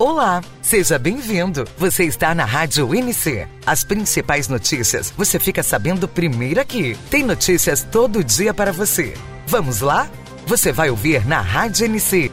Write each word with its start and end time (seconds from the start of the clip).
Olá, 0.00 0.44
seja 0.62 0.96
bem-vindo. 0.96 1.66
Você 1.76 2.04
está 2.04 2.32
na 2.32 2.44
Rádio 2.44 2.94
NC. 2.94 3.48
As 3.66 3.82
principais 3.82 4.46
notícias 4.46 5.12
você 5.16 5.40
fica 5.40 5.60
sabendo 5.60 6.06
primeiro 6.06 6.60
aqui. 6.60 6.96
Tem 7.10 7.24
notícias 7.24 7.82
todo 7.82 8.22
dia 8.22 8.54
para 8.54 8.70
você. 8.70 9.14
Vamos 9.48 9.80
lá? 9.80 10.08
Você 10.46 10.70
vai 10.70 10.88
ouvir 10.88 11.26
na 11.26 11.40
Rádio 11.40 11.86
NC. 11.86 12.30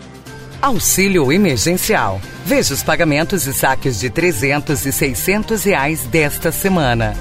Auxílio 0.62 1.31
emergencial. 1.31 2.21
Veja 2.46 2.71
os 2.71 2.83
pagamentos 2.83 3.48
e 3.48 3.54
saques 3.54 4.00
de 4.00 4.11
300 4.11 4.86
e 4.86 4.91
600 4.91 5.63
reais 5.63 6.04
desta 6.04 6.52
semana. 6.52 7.18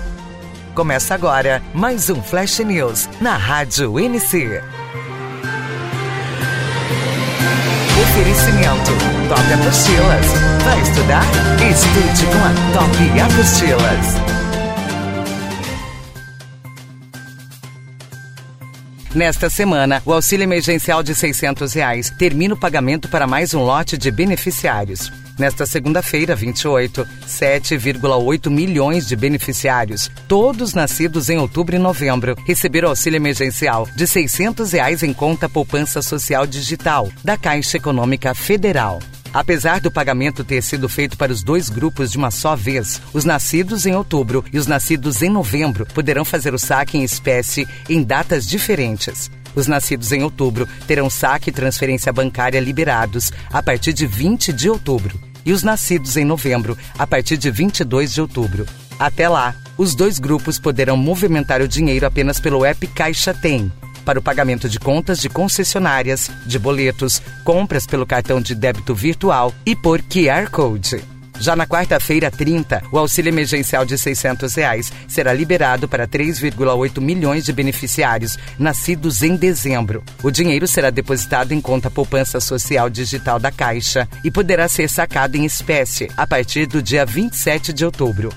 Começa 0.74 1.14
agora 1.14 1.62
mais 1.72 2.11
um 2.11 2.22
Flash 2.22 2.58
News 2.58 3.08
na 3.18 3.38
Rádio 3.38 3.98
NC. 3.98 4.61
Oferecimento 8.14 8.92
Top 9.28 9.54
Apostilas. 9.54 10.26
Vai 10.64 10.80
estudar? 10.82 11.24
Estude 11.68 12.27
com 12.27 12.45
a 12.45 12.78
Top 12.78 13.20
Apostilas. 13.20 14.44
Nesta 19.14 19.48
semana, 19.48 20.02
o 20.04 20.12
auxílio 20.12 20.42
emergencial 20.42 21.00
de 21.00 21.14
600 21.14 21.72
reais 21.72 22.10
termina 22.10 22.55
o 22.55 22.59
pagamento 22.59 23.09
para 23.09 23.28
mais 23.28 23.55
um 23.55 23.62
lote 23.62 23.96
de 23.96 24.10
beneficiários. 24.10 25.12
Nesta 25.38 25.64
segunda-feira, 25.66 26.34
28, 26.34 27.06
7,8 27.24 28.50
milhões 28.50 29.06
de 29.06 29.14
beneficiários, 29.14 30.10
todos 30.27 30.74
nascidos 30.74 31.30
em 31.30 31.38
outubro 31.38 31.77
e 31.77 31.78
novembro, 31.78 32.34
receberam 32.45 32.88
auxílio 32.88 33.16
emergencial 33.16 33.88
de 33.95 34.05
600 34.05 34.72
reais 34.72 35.05
em 35.05 35.12
conta 35.12 35.48
poupança 35.48 36.02
social 36.02 36.44
digital 36.44 37.08
da 37.22 37.36
Caixa 37.36 37.77
Econômica 37.77 38.34
Federal. 38.34 38.98
Apesar 39.34 39.80
do 39.80 39.91
pagamento 39.91 40.45
ter 40.45 40.62
sido 40.62 40.88
feito 40.88 41.16
para 41.19 41.33
os 41.33 41.42
dois 41.42 41.69
grupos 41.69 42.12
de 42.12 42.16
uma 42.16 42.30
só 42.30 42.55
vez, 42.55 43.02
os 43.12 43.25
nascidos 43.25 43.84
em 43.84 43.92
outubro 43.92 44.45
e 44.53 44.58
os 44.61 44.69
nascidos 44.69 45.22
em 45.22 45.28
novembro 45.28 45.84
poderão 45.86 46.25
fazer 46.25 46.55
o 46.55 46.58
saque 46.58 46.97
em 46.97 47.03
espécie 47.03 47.67
em 47.89 48.00
datas 48.00 48.47
diferentes. 48.47 49.28
Os 49.56 49.67
nascidos 49.67 50.12
em 50.12 50.23
outubro 50.23 50.69
terão 50.86 51.11
saque 51.11 51.50
e 51.50 51.53
transferência 51.53 52.12
bancária 52.12 52.61
liberados 52.61 53.33
a 53.53 53.61
partir 53.61 53.92
de 53.92 54.06
20 54.06 54.53
de 54.53 54.70
outubro 54.70 55.20
e 55.45 55.53
os 55.53 55.64
nascidos 55.64 56.17
em 56.17 56.25
novembro 56.25 56.78
a 56.97 57.05
partir 57.05 57.36
de 57.36 57.51
22 57.51 58.14
de 58.14 58.20
outubro. 58.20 58.64
Até 59.01 59.28
lá, 59.28 59.56
os 59.77 59.97
dois 59.97 60.20
grupos 60.20 60.61
poderão 60.61 60.97
movimentar 60.97 61.61
o 61.61 61.67
dinheiro 61.67 62.06
apenas 62.06 62.39
pelo 62.39 62.64
app 62.64 62.86
Caixa 62.86 63.34
Tem, 63.34 63.70
para 64.05 64.19
o 64.19 64.22
pagamento 64.22 64.69
de 64.69 64.78
contas 64.78 65.19
de 65.19 65.28
concessionárias, 65.28 66.30
de 66.47 66.58
boletos, 66.58 67.22
compras 67.42 67.86
pelo 67.86 68.06
cartão 68.06 68.41
de 68.41 68.55
débito 68.55 68.94
virtual 68.94 69.52
e 69.64 69.74
por 69.74 70.02
QR 70.02 70.50
Code. 70.50 71.14
Já 71.41 71.56
na 71.56 71.66
quarta-feira, 71.66 72.30
30, 72.30 72.84
o 72.92 72.98
auxílio 72.98 73.30
emergencial 73.30 73.84
de 73.84 73.98
600 73.98 74.55
reais 74.55 74.92
será 75.08 75.33
liberado 75.33 75.88
para 75.88 76.06
3,8 76.06 77.00
milhões 77.00 77.44
de 77.44 77.52
beneficiários 77.52 78.38
nascidos 78.58 79.22
em 79.22 79.36
dezembro. 79.36 80.02
O 80.22 80.30
dinheiro 80.30 80.66
será 80.66 80.91
depositado 80.91 81.52
em 81.52 81.61
conta 81.61 81.91
poupança 81.91 82.41
social 82.41 82.89
digital 82.89 83.39
da 83.39 83.50
Caixa 83.50 84.08
e 84.22 84.30
poderá 84.30 84.68
ser 84.68 84.89
sacado 84.89 85.36
em 85.36 85.44
espécie 85.44 86.08
a 86.16 86.27
partir 86.27 86.66
do 86.66 86.80
dia 86.80 87.05
27 87.05 87.72
de 87.72 87.84
outubro. 87.84 88.30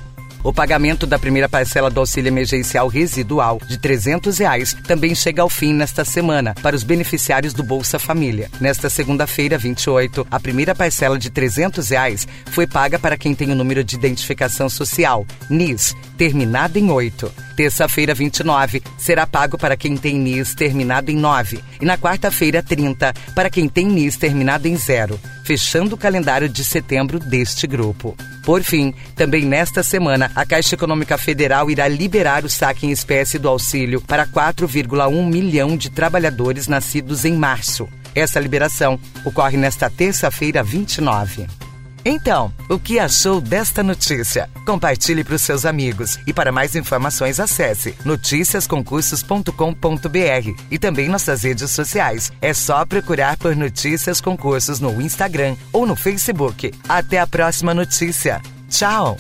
O 0.44 0.54
pagamento 0.54 1.06
da 1.08 1.18
primeira 1.18 1.50
parcela 1.50 1.90
do 1.90 2.00
auxílio 2.00 2.30
emergencial 2.30 2.88
residual 2.88 3.60
de 3.68 3.78
300 3.78 4.38
reais 4.38 4.76
também 4.88 5.14
chega 5.16 5.42
ao 5.42 5.50
fim 5.50 5.74
nesta 5.74 6.06
semana 6.06 6.54
para 6.62 6.76
os 6.76 6.84
beneficiários 6.84 7.54
do 7.54 7.64
Bolsa 7.64 8.00
Família. 8.00 8.50
Nesta 8.62 8.90
segunda-feira, 8.90 9.58
28, 9.58 10.28
a 10.30 10.40
primeira 10.40 10.76
parcela 10.76 11.18
de 11.18 11.30
300 11.30 11.90
reais 11.90 12.28
foi 12.52 12.68
paga 12.68 13.00
para 13.00 13.18
quem 13.18 13.34
tem 13.34 13.52
o 13.52 13.56
número 13.56 13.84
de 13.84 13.96
identificação 13.96 14.70
social, 14.70 15.26
NIS, 15.50 15.96
terminado 16.18 16.78
em 16.78 16.90
8. 16.90 17.32
Terça-feira, 17.56 18.14
29, 18.14 18.84
será 18.98 19.26
pago 19.26 19.58
para 19.58 19.76
quem 19.76 19.98
tem 19.98 20.18
NIS 20.18 20.54
terminado 20.54 21.10
em 21.10 21.16
9. 21.16 21.60
E 21.82 21.86
na 21.86 21.98
quarta-feira, 21.98 22.62
30, 22.62 23.14
para 23.34 23.50
quem 23.50 23.68
tem 23.68 23.88
NIS 23.88 24.16
terminado 24.16 24.68
em 24.68 24.78
0, 24.78 25.20
fechando 25.44 25.96
o 25.96 25.98
calendário 25.98 26.48
de 26.48 26.64
setembro 26.64 27.20
deste 27.20 27.66
grupo. 27.66 28.16
Por 28.48 28.64
fim, 28.64 28.94
também 29.14 29.44
nesta 29.44 29.84
semana, 29.84 30.32
a 30.34 30.46
Caixa 30.46 30.76
Econômica 30.76 31.18
Federal 31.18 31.70
irá 31.70 31.86
liberar 31.86 32.46
o 32.46 32.50
saque 32.50 32.88
em 32.88 32.92
espécie 32.92 33.38
do 33.38 33.50
auxílio 33.50 34.00
para 34.00 34.26
4,1 34.26 35.30
milhão 35.30 35.76
de 35.76 35.90
trabalhadores 35.90 36.66
nascidos 36.66 37.26
em 37.26 37.34
março. 37.34 37.90
Essa 38.16 38.40
liberação 38.40 38.98
ocorre 39.26 39.58
nesta 39.58 39.90
terça-feira, 39.90 40.64
29. 40.64 41.46
Então, 42.10 42.54
o 42.70 42.80
que 42.80 43.00
achou 43.00 43.42
desta 43.42 43.84
notícia? 43.84 44.50
Compartilhe 44.66 45.26
para 45.26 45.36
os 45.36 45.42
seus 45.42 45.66
amigos 45.66 46.18
e 46.26 46.32
para 46.32 46.54
mais 46.54 46.74
informações 46.74 47.38
acesse 47.38 47.98
noticiasconcursos.com.br 48.06 50.64
e 50.72 50.80
também 50.80 51.10
nossas 51.10 51.44
redes 51.44 51.70
sociais. 51.70 52.32
É 52.42 52.54
só 52.54 52.86
procurar 52.86 53.36
por 53.36 53.58
Notícias 53.58 54.22
Concursos 54.22 54.80
no 54.80 55.02
Instagram 55.02 55.58
ou 55.74 55.86
no 55.86 55.98
Facebook. 55.98 56.72
Até 56.88 57.20
a 57.20 57.28
próxima 57.28 57.74
notícia. 57.74 58.42
Tchau! 58.70 59.18